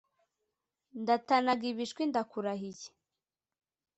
[1.01, 2.87] ndatanaga ibishwi ndakurahiye